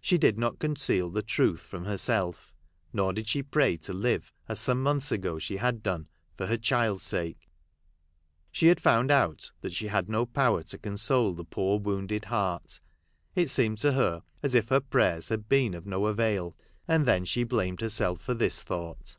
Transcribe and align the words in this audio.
She 0.00 0.16
did 0.16 0.38
not 0.38 0.58
conceal 0.58 1.10
the 1.10 1.20
truth 1.20 1.60
from 1.60 1.84
herself; 1.84 2.54
nor 2.94 3.12
did 3.12 3.28
she 3.28 3.42
pray 3.42 3.76
to 3.76 3.92
live, 3.92 4.32
as 4.48 4.58
some 4.58 4.82
months 4.82 5.12
ago 5.12 5.38
she 5.38 5.58
had 5.58 5.82
done, 5.82 6.08
for 6.34 6.46
her 6.46 6.56
child's 6.56 7.02
sake; 7.02 7.50
she 8.50 8.68
had 8.68 8.80
found 8.80 9.10
out 9.10 9.50
that 9.60 9.74
she 9.74 9.88
had 9.88 10.08
no 10.08 10.24
power 10.24 10.62
to 10.62 10.78
console 10.78 11.34
the 11.34 11.44
poor 11.44 11.78
wounded 11.78 12.24
heart. 12.24 12.80
It 13.34 13.50
seemed 13.50 13.76
to 13.80 13.92
her 13.92 14.22
as 14.42 14.54
if 14.54 14.70
her 14.70 14.80
prayers 14.80 15.28
had 15.28 15.46
been 15.46 15.74
of 15.74 15.84
no 15.84 16.06
avail; 16.06 16.56
and 16.88 17.04
then 17.04 17.26
she 17.26 17.44
blamed 17.44 17.82
herself 17.82 18.18
for 18.22 18.32
this 18.32 18.62
thought. 18.62 19.18